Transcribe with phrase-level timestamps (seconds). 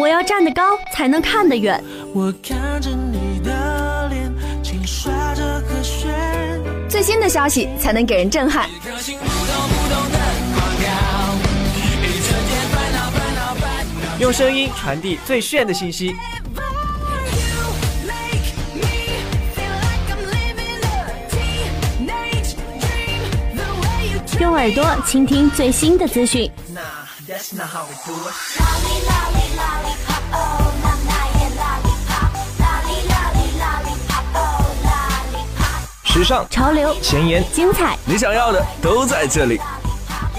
[0.00, 1.82] 我要站得高才能看得远。
[2.14, 4.32] 我看着你的脸，
[4.62, 6.08] 轻刷着和弦。
[6.88, 8.70] 最新的消息才能给人震撼。
[14.20, 16.14] 用声音传递最炫的信息。
[24.38, 26.48] 用耳朵倾听最新的资讯。
[36.04, 39.60] 时尚、潮流、前沿、精彩，你想要的都在这里。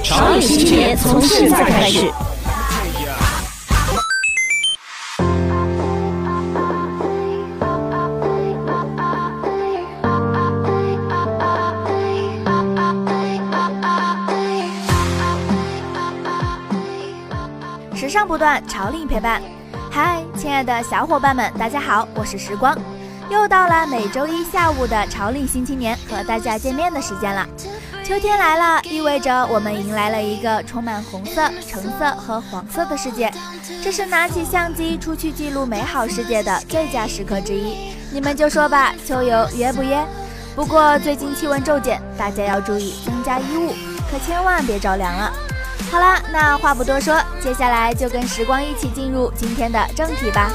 [0.04, 2.12] 潮流新节从现在开始。
[18.26, 19.42] 不断，潮令陪伴。
[19.92, 22.78] 嗨，亲爱的小伙伴们，大家好，我是时光。
[23.30, 27.46] 又到了每周一下午的潮令新青年和大家见面的时间了。
[28.04, 33.32] 秋天来了，意味着我们迎来了一个充满红色、橙色和黄色的世界。
[33.84, 37.94] 这是拿起相机出去记录美好世界的最佳时刻之一。
[38.12, 40.04] 你们就说吧，秋游约不约？
[40.56, 43.74] 不过最近气温骤减，大家要注意增加衣物，
[44.12, 45.32] 可千万别着凉了。
[45.92, 50.50] 好啦，那话不多说，接下来就跟时光一起进入今天的正题吧。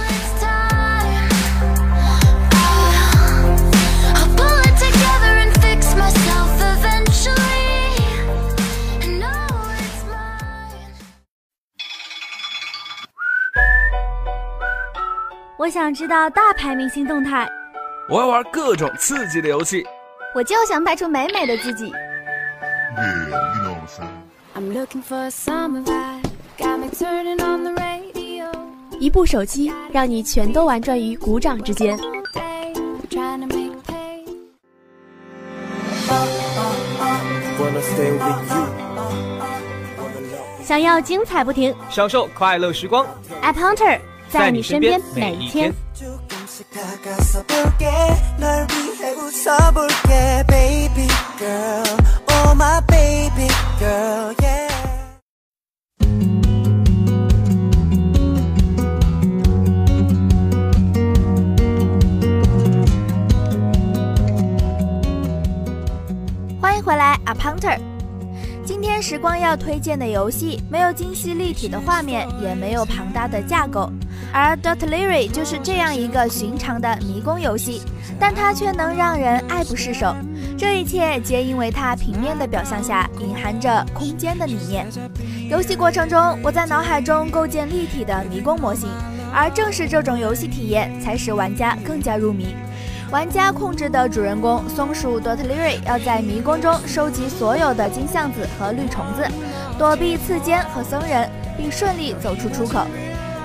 [15.57, 17.49] 我想知道大牌明星动态，
[18.09, 19.85] 我要玩各种刺激的游戏，
[20.35, 21.93] 我就想拍出美美的自己。
[29.01, 31.99] 一部手机让你全都玩转于鼓掌之间。
[40.63, 43.05] 想要精彩不停，享受快乐时光
[43.43, 43.99] ，App Hunter
[44.29, 45.73] 在你身边每一天。
[66.61, 67.81] 欢迎回来，A Punter。
[68.65, 73.91] 今天时光要推荐的游戏没有精细立体的画面，也没有庞大的架构，
[74.35, 77.83] 而 Dotlery 就是这样一个寻常的迷宫游戏，
[78.19, 80.13] 但它却能让人爱不释手。
[80.59, 84.89] 这一切皆因为它平面的表象下隐含着空间的理念。
[85.49, 88.89] 游戏过程中，我在脑海中构建立体的迷宫模型，
[89.33, 92.57] 而正是这种游戏体验，才使玩家更加入迷。
[93.13, 99.25] 玩家控制的主人公松鼠 Dotlery 要在迷宫中收集所有的金橡子和绿虫子，
[99.79, 102.85] 躲避刺尖和僧人，并顺利走出出口。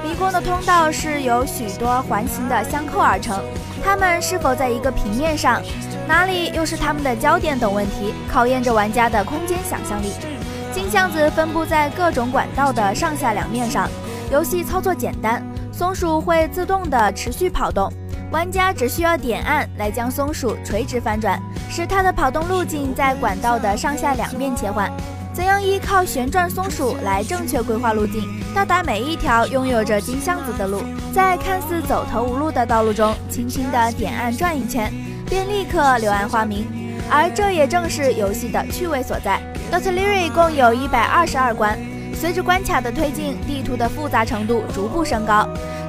[0.09, 3.43] 迷宫的通道是由许多环形的相扣而成，
[3.85, 5.61] 它们是否在一个平面上，
[6.07, 10.13] 哪里又是它们的焦点等问题，考验着玩家的空间想象力。
[10.73, 13.87] 金橡子分布在各种管道的上下两面上，
[14.31, 17.87] 游戏操作简单，松鼠会自动的持续跑动。
[18.31, 21.39] 玩家只需要点按来将松鼠垂直翻转，
[21.69, 24.91] 使它的跑动路径在管道的上下两面切换。
[25.39, 30.81] 怎样依靠旋转松鼠来正确规划路径，到达每一条拥有着金箱子的路？
[31.13, 34.91] 在看似走投无路的道路中，轻轻地点按转一圈，
[35.29, 36.67] 便立刻柳暗花明。
[37.09, 39.41] 而这也正是游戏的趣味所在。
[39.71, 41.79] Dotlery 共有一百二十二关，
[42.13, 45.47] 随着关卡的推进，地图的复杂程度逐步升高。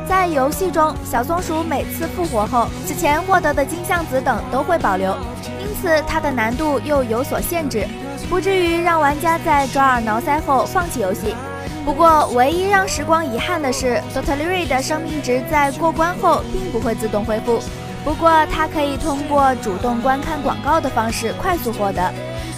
[0.09, 5.13] 在游戏中，小松鼠每次复活后，此前获得的金橡子等都会保留，
[5.59, 7.85] 因此它的难度又有所限制，
[8.29, 11.35] 不至于让玩家在抓耳挠腮后放弃游戏。
[11.85, 17.59] 不过，唯一让时光遗憾的是，Dotliri 的生命值在过关后并不会自动恢复，
[18.05, 22.13] 不过它可以通过主动观看广告的方式快速获得。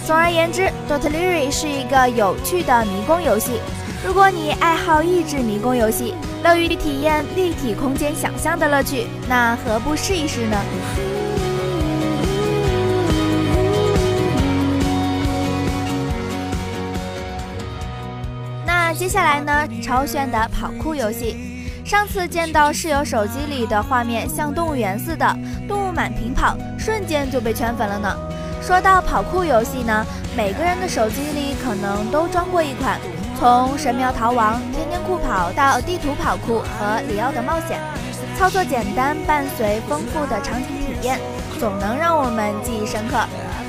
[0.05, 3.61] 总而言之，Dotliri 是一个有趣的迷宫游戏。
[4.05, 6.13] 如果你爱好益智迷宫游戏，
[6.43, 10.57] 乐于体验立体空间想象的乐趣，那何不试一试呢？
[18.95, 19.67] 接下来呢？
[19.81, 21.35] 超炫的跑酷游戏。
[21.83, 25.37] 上次见到室友手机里的画面像动物园似的，
[25.67, 28.15] 动物满屏跑，瞬间就被圈粉了呢。
[28.61, 30.05] 说到跑酷游戏呢，
[30.37, 32.97] 每个人的手机里可能都装过一款。
[33.37, 37.81] 从神庙逃亡、天天酷跑到地图跑酷和里奥的冒险，
[38.37, 41.19] 操作简单，伴随丰富的场景体验，
[41.59, 43.17] 总能让我们记忆深刻。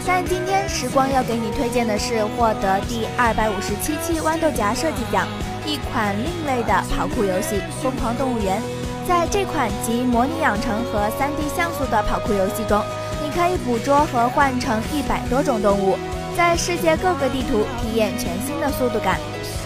[0.07, 5.27] 但今天时光要给你推荐的是获得第二百五十七期豌豆荚设计奖，
[5.65, 8.61] 一款另类的跑酷游戏《疯狂动物园》。
[9.09, 12.83] 在这款集模拟养成和 3D 像素的跑酷游戏中，
[13.23, 15.97] 你可以捕捉和换成一百多种动物，
[16.37, 19.19] 在世界各个地图体验全新的速度感。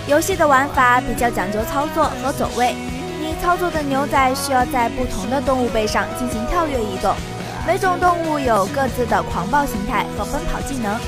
[0.06, 2.74] 游戏的玩法比较讲究操作和走位，
[3.20, 7.12] 你操作的牛仔需要在不同的动物背上进行跳跃移动。
[7.68, 10.98] 每种动物有各自的狂暴形态和奔跑技能，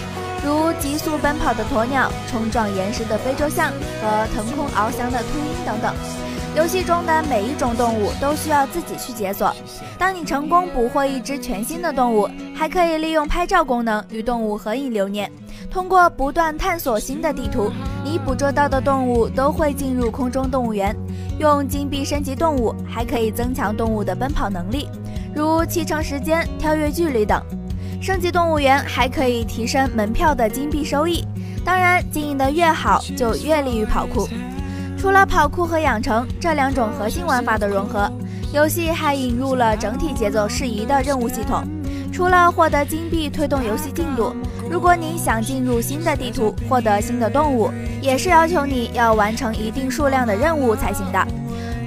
[0.44, 3.72] 如急速奔跑的鸵鸟、冲撞岩石的非洲象
[4.02, 5.94] 和腾空翱翔的秃鹰等等。
[6.54, 9.56] 游戏中的每一种动物都需要自己去解锁。
[9.98, 15.32] 当你成功捕获一只全新的动物，还可以利用拍照功能与动物合影留念。
[15.70, 17.72] 通过不断探索新的地图，
[18.04, 20.94] 你捕捉到的动物都会进入空中动物园。
[21.38, 24.86] 用金币升级动物，还可以增强动物的奔跑能力。
[25.34, 27.40] 如骑乘时间、跳跃距离等，
[28.00, 31.24] 升级动物园还可以提升门票的金币收益。
[31.64, 34.28] 当然，经营的越好，就越利于跑酷。
[34.98, 38.10] 除了跑酷和养成这两种核心玩法的融合，
[38.52, 41.62] 游戏还引入了整体节奏适宜的任务系统。
[42.12, 44.34] 除了获得金币推动游戏进度，
[44.70, 47.70] 如果你想进入新的地图，获得新的动物，
[48.02, 51.26] 也是要求你要完成一定数量的任务才行的。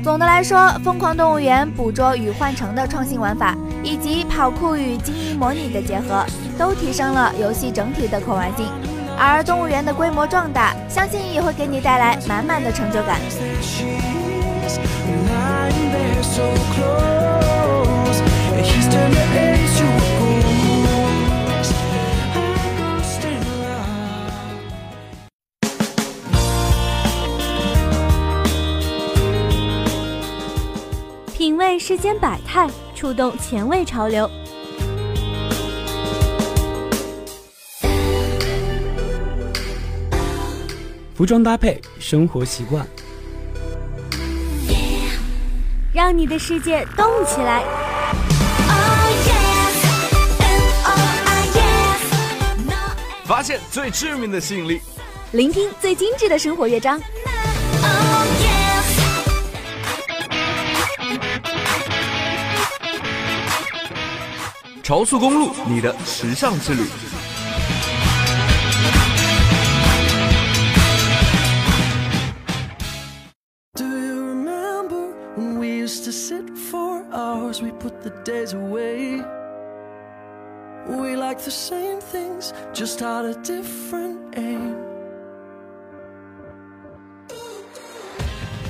[0.04, 6.26] 总的来说，《疯狂动物园》捕捉与换乘的创新玩法，以及跑酷与经营模拟的结合，
[6.58, 8.68] 都提升了游戏整体的可玩性。
[9.18, 13.18] 而动物园的规模壮大，相信也会给你带来满满的成就感。
[31.80, 34.30] 世间百态，触动前卫潮流。
[41.16, 42.86] 服装搭配，生活习惯，
[45.94, 47.64] 让你的世界动起来。
[53.26, 54.82] 发现最致命的吸引力，
[55.32, 57.02] 聆听最精致的生活乐章。
[64.84, 66.84] 潮速公路，你的时尚之旅。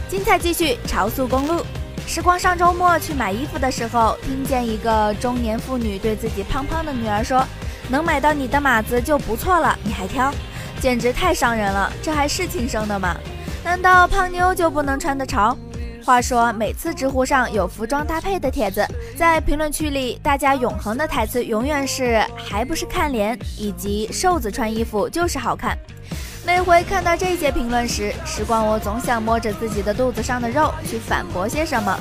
[0.08, 1.66] 精彩继续，潮速公路。
[2.06, 7.44] 时光上周末去买衣服的时候，听见一个中年妇女对自己胖胖的女儿说
[7.90, 10.32] ：“能买到你的码子就不错了，你还挑，
[10.80, 11.92] 简直太伤人了。
[12.04, 13.16] 这还是亲生的吗？
[13.64, 15.58] 难道胖妞就不能穿得潮？”
[16.06, 18.86] 话说，每次知乎上有服装搭配的帖子，
[19.18, 25.76] 在评论区里，大家永恒的台词永远是“还不是看脸”以及“瘦子穿衣服就是好看”。
[26.46, 31.98] 每回看到这些评论时，时光我总想摸着自己的肚子上的肉去反驳些什么。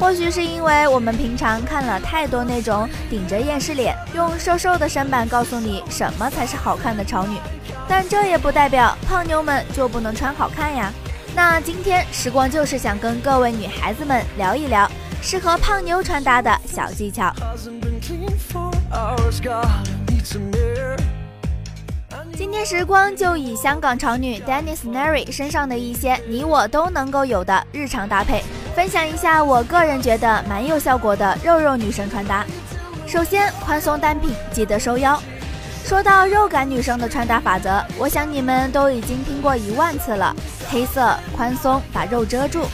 [0.00, 7.36] 或许是因为我们平常看了太多那种顶着厌世脸，用瘦瘦的身板告诉你什么才是好看的潮女，
[7.88, 10.92] 但这也不代表胖妞们就不能穿好看呀。
[11.34, 14.90] 那今天时光就是想跟各位女孩子们聊一聊
[15.22, 17.32] 适合胖妞穿搭的小技巧。
[22.58, 28.42] 今天时光就以香港潮女 Dennis Neri 身上的一些你我都能够有的日常搭配，
[28.74, 32.44] 分享一下我个人觉得蛮有效果的肉肉女生穿搭。
[33.06, 35.22] 首先，宽松单品记得收腰。
[35.84, 40.34] 说到肉感女生的穿搭法则，我想你们都已经听过一万次了：
[40.68, 42.66] 黑色宽松，把肉遮住。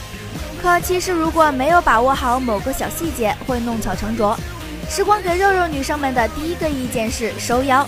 [0.63, 4.35] 可其实如果没有把握好某个小细节，会弄巧成拙。
[4.89, 7.87] 时光给肉肉女生们的第一个意见是收腰。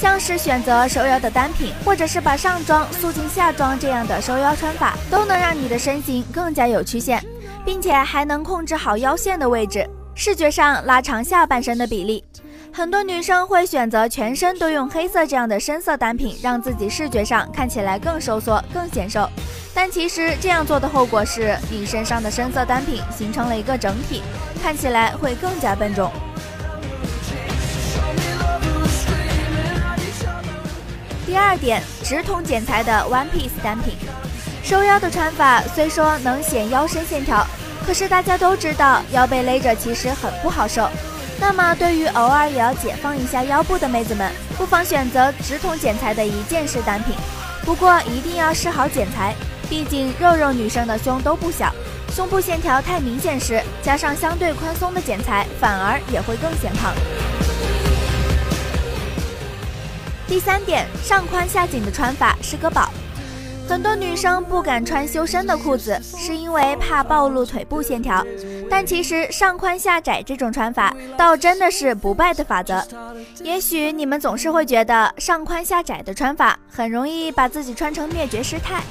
[0.00, 7.24] 像是选择收腰的单品，或者是把上装塑进下装这样的收腰穿法，都能让你的身形更加有曲线，
[7.64, 12.22] 并且还能控制好腰线的位置，视觉上拉长下半身的比例。
[12.72, 19.26] 很多女生会选择全身都用黑色这样的深色单品，让自己视觉上看起来更收缩、更显瘦。
[19.72, 24.22] 但其实这样做的后果是，你身上的深色单品形成了一个整体，
[24.62, 26.10] 看起来会更加笨重。
[31.36, 33.92] 第二点，直筒剪裁的 one piece 单品，
[34.64, 37.46] 收腰的穿法虽说能显腰身线条，
[37.86, 40.88] 可是大家都知道腰被勒着其实很不好受。
[41.38, 47.14] 那么对于偶尔也要解放一下腰部的妹子们，不妨选择直筒剪裁的一件式单品。
[47.66, 49.34] 不过一定要试好剪裁，
[49.68, 51.70] 毕竟肉肉女生的胸都不小，
[52.14, 56.94] 胸部线条太明显时，加上相对宽松的剪裁，反而也会更显胖。
[60.28, 62.90] 第三点，上宽下紧的穿法是个宝。
[63.68, 68.24] 很多女生不敢穿修身的裤子，是因为怕暴露腿部线条。
[68.68, 72.84] 但其实上宽下窄这种穿法，倒真的是不败的法则。
[73.42, 78.82] 也许你们总是会觉得上宽下窄的穿法很容易把自己穿成灭绝师太，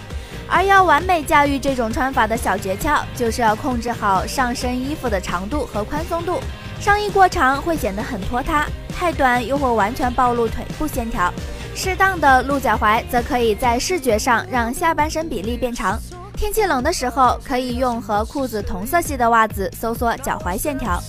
[0.48, 6.39] 而要完美驾驭这种穿法的小诀窍，就是要控制好上身衣服的长度和宽松度。
[6.86, 11.34] 上衣过长会显得很拖沓，太短又会完全暴露腿部线条。
[11.74, 16.00] 适当的露脚踝，则可以在视觉上让下半身比例变长。
[16.38, 21.01] 天气冷的时候，可以用和裤子同色系的袜子收缩脚踝线条。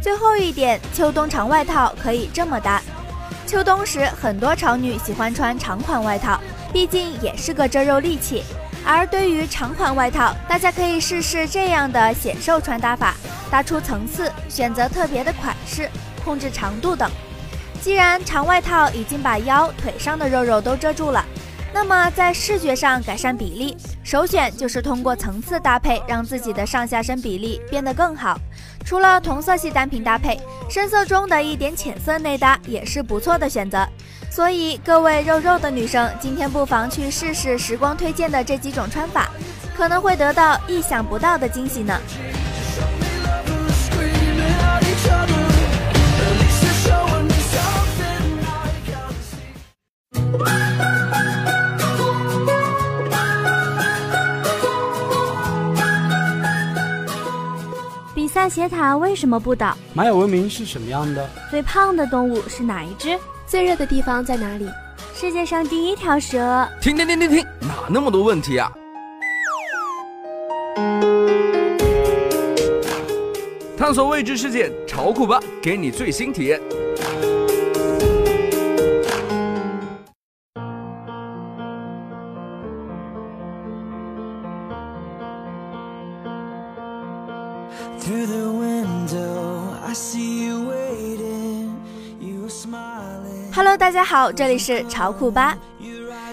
[0.00, 2.80] 最后一点，秋冬长外套可以这么搭。
[3.48, 6.40] 秋冬时，很多潮女喜欢穿长款外套，
[6.72, 8.44] 毕竟也是个遮肉利器。
[8.84, 13.14] 而对于长款外套，大家可以试试这样的显瘦穿搭法，
[13.50, 15.88] 搭出层次，选择特别的款式。
[16.24, 17.10] 控制长度等。
[17.80, 21.24] 既然长外套已经把腰腿上的肉肉都遮住了，
[21.74, 28.38] 那么在视觉上改善比例，首选就是通过层次搭配，让自己的上下身比例变得更好。
[28.84, 33.84] 除了同色系单品搭配，深色中的一点浅色内搭也是不错的选择。
[34.34, 39.28] 所以各位肉肉的女生，今天不妨去试试时光推荐的这几种穿法，
[39.76, 42.00] 可能会得到意想不到的惊喜呢。
[58.14, 59.76] 比萨斜塔为什么不倒？
[59.92, 61.28] 玛雅文明是什么样的？
[61.50, 63.18] 最胖的动物是哪一只？
[63.52, 64.66] 最热的地方在哪里？
[65.14, 66.66] 世界上第一条蛇？
[66.80, 67.46] 停停停停停！
[67.60, 68.72] 哪那么多问题啊？
[73.76, 76.58] 探索未知世界，潮酷吧，给你最新体验。
[93.54, 95.54] Hello，大家好，这里是潮酷吧。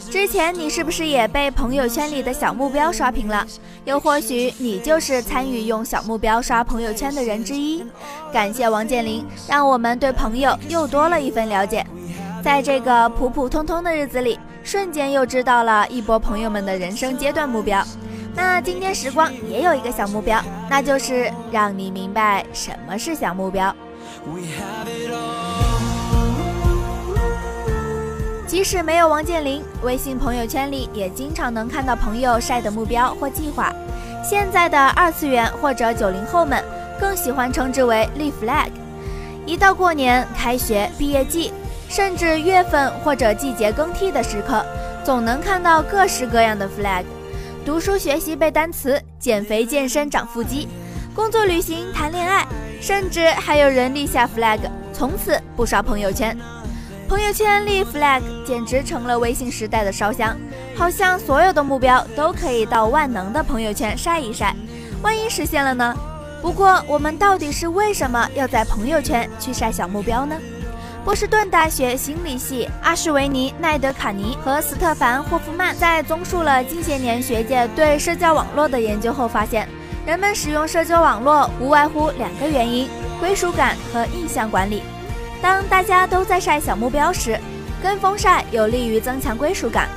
[0.10, 3.46] 之前你是不是也被朋友圈里的小目标刷屏了？
[3.84, 7.84] 又或许你就是参与用小目标刷朋友圈的人之一。
[8.32, 11.86] 感谢王健林，让我们对朋友又多了一份了解。
[12.42, 17.84] 在这个普普通通的日子里，瞬间又知道了一波朋友们的人生阶段目标。
[18.34, 23.76] 那今天时光也有一个小目标，那就是让你明白什么是小目标。
[28.50, 33.72] 即使没有王健林，微信朋友圈里也经常能看到朋友晒的目标或计划。
[34.28, 36.60] 现在的二次元或者九零后们
[37.00, 38.72] 更喜欢称之为立 flag。
[39.46, 41.54] 一到过年、开学、毕业季，
[41.88, 44.66] 甚至月份或者季节更替的时刻，
[45.04, 47.04] 总能看到各式各样的 flag。
[47.64, 50.68] 读书学习背单词，减肥健身长腹肌，
[51.14, 52.48] 工作旅行谈恋爱，
[52.82, 54.58] 甚至还有人立下 flag，
[54.92, 56.36] 从此不刷朋友圈。
[57.10, 60.38] 朋友圈立 flag 简直成了微信时代的烧香，
[60.76, 64.56] 好像所有的目标都可以到万能的朋友圈晒一晒，
[65.02, 65.98] 万一实现了呢？
[66.40, 70.36] 不过我们到底是为什么要在朋友圈去晒小目标呢？
[71.04, 79.68] 波士顿大学心理系阿什维尼奈德卡尼和斯特凡霍夫曼在综述了近些年学界对社交网络的研究后发现，
[80.06, 82.88] 人们使用社交网络无外乎两个原因：
[83.20, 84.84] 归属感和印象管理。
[85.42, 87.40] 当大家都在晒小目标时，
[87.82, 89.88] 跟风晒有利于增强归属感。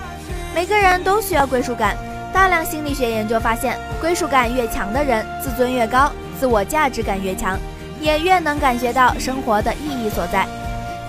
[0.54, 1.96] 每个人都需要归属感。
[2.32, 7.58] 大量心理学研究发现，归属感越强的人，自尊越高，自我价值感越强，
[8.00, 10.46] 也越能感觉到生活的意义所在。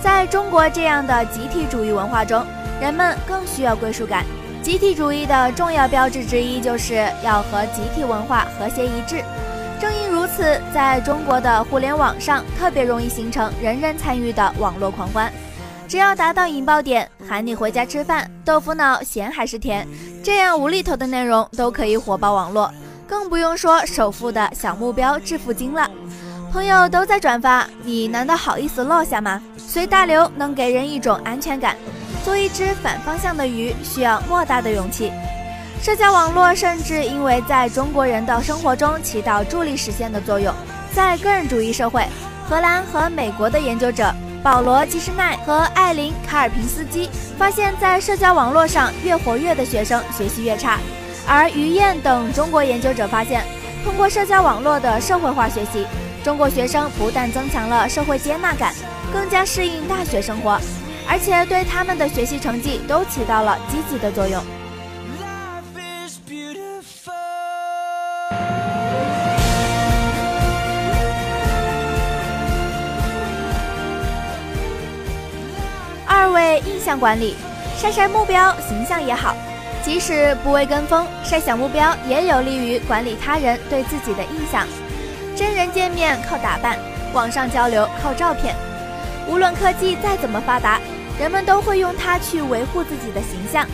[0.02, 2.46] 在中国这样的集体主义文化中，
[2.82, 4.26] 人们更需要归属感。
[4.62, 9.24] 集体主义的重要标志之一，就是要和集体文化和谐一致。
[9.84, 15.30] 正因如此，在中国的互联网上，特别容易形成人人参与的网络狂欢。
[15.90, 19.86] 只要达到引爆点，喊你回家吃饭，豆腐脑咸还是甜，
[20.24, 22.74] 这样无厘头的内容都可以火爆网络。
[23.06, 25.92] 更不用说首富的小目标致富经了，
[26.50, 29.42] 朋友都在转发，你难道好意思落下吗？
[29.58, 31.76] 随大流能给人一种安全感。
[32.24, 35.12] 做一只反方向的鱼需要莫大的勇气。
[35.84, 40.56] 社交网络甚至因为在中国人的生活中起到助力实现的作用，
[40.94, 42.08] 在个人主义社会，
[42.48, 44.10] 荷兰和美国的研究者
[44.42, 50.80] 保罗基什奈和艾琳卡尔平斯基发现，在社交网络上越活跃的学生学习越差，
[51.28, 53.44] 而于燕等中国研究者发现，
[53.84, 55.86] 通过社交网络的社会化学习，
[56.24, 58.74] 中国学生不但增强了社会接纳感，
[59.12, 60.58] 更加适应大学生活，
[61.10, 64.42] 而且对他们的学习成绩都起到了积极的作用。
[76.84, 77.36] 象管理，
[77.78, 79.34] 晒晒目标，形象也好。
[79.84, 84.68] 即使不为跟风，晒小目标也有利于管理他人对自己的印象。
[85.36, 86.78] 真人见面靠打扮，
[87.14, 88.56] 网上交流靠照片。
[89.28, 90.80] 无论科技再怎么发达，
[91.18, 93.66] 人们都会用它去维护自己的形象。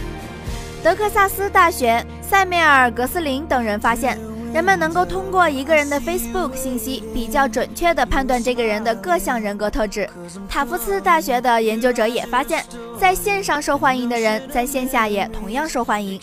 [0.84, 4.28] 德克萨斯大学塞梅尔·格斯林等人发现。
[4.51, 10.10] 人们能够通过一个人的 Facebook 信息，比较准确地判断这个人的各项人格特质。
[10.50, 12.65] 塔夫茨大学的研究者也发现，
[13.00, 16.20] 在线上受欢迎的人，在线下也同样受欢迎。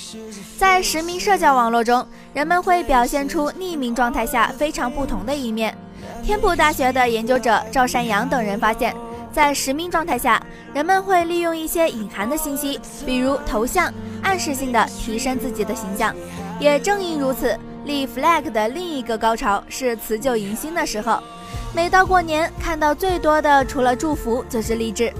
[0.58, 2.04] 在实名社交网络中，
[2.34, 5.76] 人们会表现出匿名状态下非常不同的一面。
[6.24, 8.92] 天普大学的研究者赵山阳等人发现，
[9.32, 10.42] 在实名状态下，
[10.74, 13.92] 人们会利用一些隐含的信息，比如头像，
[14.22, 16.12] 暗示性的提升自己的形象。
[16.58, 17.56] 也正因如此。
[17.86, 21.22] 立 flag 的另一个高潮是辞旧迎新的时候，
[21.72, 25.12] 每到过年，看到最多的除了祝福就是励志。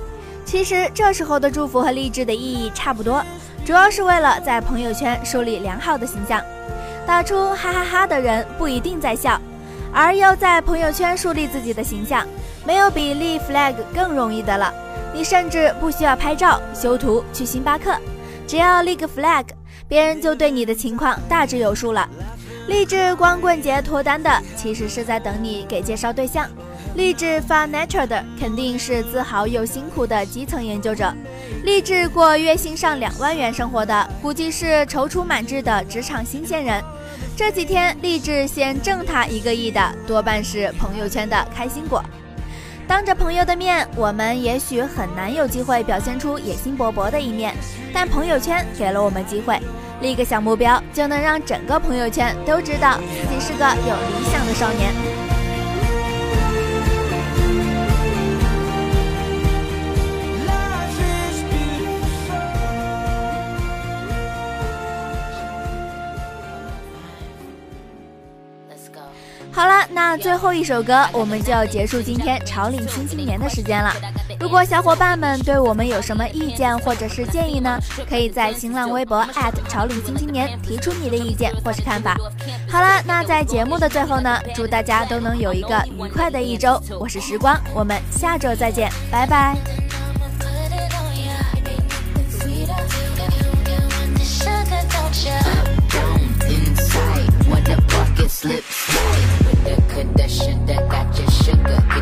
[0.45, 3.25] 其实这时候的祝福和励志的意义差不多，
[3.65, 6.43] 主要是为了在朋友圈树立良好的形象。
[7.07, 9.41] 打出哈哈哈的人不一定在笑，
[9.93, 12.27] 而要在朋友圈树立自己的形象，
[12.67, 14.75] 没有比立 flag 更容易的了。
[15.15, 17.97] 你甚至不需要拍照、修图、去星巴克，
[18.47, 19.45] 只要立个 flag，
[19.87, 22.09] 别人就对你的情况大致有数了。
[22.69, 26.47] 励志光棍节脱单的，其实是在等你给介绍对象；
[26.97, 31.13] 励志发 nature 的，肯定是自豪又辛苦的基层研究者；
[31.65, 36.83] 励志过月薪上两万元生活的，估计是踌躇满志的职场新鲜人。
[37.37, 42.03] 这几天励志先挣他一个亿的，多半是朋友圈的开心果。
[42.89, 47.55] 当着朋友的面，我们也许很难有机会表现出野心勃勃的一面，
[47.93, 49.61] 但朋友圈给了我们机会。
[50.01, 54.95] 立个小目标，就能让整个朋友圈都知道自己是个有理想的少年。
[69.53, 73.91] 好了，那最后一首歌，我们就要结束今天潮领新青年的时间了。
[74.47, 77.81] 如果小伙伴们对我们有什么意见或者是建议呢？
[78.09, 79.27] 可以在新浪微博
[79.69, 82.17] 潮领新青年提出你的意见或是看法。
[82.71, 86.81] 好了，那在节目的最后呢，祝大家都能有一个愉快的一周。
[87.01, 89.57] 我是时光，我们下周再见，拜拜。
[101.27, 101.96] Show me